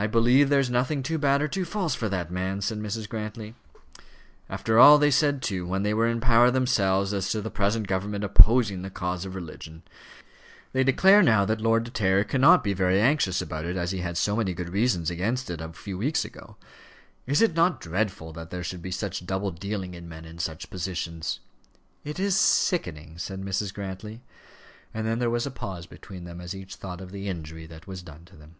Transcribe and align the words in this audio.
"I 0.00 0.06
believe 0.06 0.48
there 0.48 0.60
is 0.60 0.70
nothing 0.70 1.02
too 1.02 1.18
bad 1.18 1.42
or 1.42 1.48
too 1.48 1.64
false 1.64 1.96
for 1.96 2.08
that 2.08 2.30
man," 2.30 2.60
said 2.60 2.78
Mrs. 2.78 3.08
Grantly. 3.08 3.56
"After 4.48 4.78
all 4.78 4.96
they 4.96 5.10
said, 5.10 5.42
too, 5.42 5.66
when 5.66 5.82
they 5.82 5.92
were 5.92 6.06
in 6.06 6.20
power 6.20 6.52
themselves, 6.52 7.12
as 7.12 7.28
to 7.30 7.42
the 7.42 7.50
present 7.50 7.88
government 7.88 8.22
opposing 8.22 8.82
the 8.82 8.90
cause 8.90 9.24
of 9.24 9.34
religion! 9.34 9.82
They 10.72 10.84
declare 10.84 11.20
now 11.20 11.44
that 11.46 11.60
Lord 11.60 11.82
De 11.82 11.90
Terrier 11.90 12.22
cannot 12.22 12.62
be 12.62 12.74
very 12.74 13.00
anxious 13.00 13.42
about 13.42 13.64
it, 13.64 13.76
as 13.76 13.90
he 13.90 13.98
had 13.98 14.16
so 14.16 14.36
many 14.36 14.54
good 14.54 14.68
reasons 14.68 15.10
against 15.10 15.50
it 15.50 15.60
a 15.60 15.72
few 15.72 15.98
weeks 15.98 16.24
ago. 16.24 16.54
Is 17.26 17.42
it 17.42 17.54
not 17.56 17.80
dreadful 17.80 18.32
that 18.34 18.50
there 18.50 18.62
should 18.62 18.82
be 18.82 18.92
such 18.92 19.26
double 19.26 19.50
dealing 19.50 19.94
in 19.94 20.08
men 20.08 20.24
in 20.24 20.38
such 20.38 20.70
positions?" 20.70 21.40
"It 22.04 22.20
is 22.20 22.36
sickening," 22.36 23.18
said 23.18 23.40
Mrs. 23.42 23.74
Grantly. 23.74 24.20
And 24.94 25.04
then 25.04 25.18
there 25.18 25.28
was 25.28 25.44
a 25.44 25.50
pause 25.50 25.86
between 25.86 26.22
them 26.22 26.40
as 26.40 26.54
each 26.54 26.76
thought 26.76 27.00
of 27.00 27.10
the 27.10 27.28
injury 27.28 27.66
that 27.66 27.88
was 27.88 28.00
done 28.04 28.24
to 28.26 28.36
them. 28.36 28.54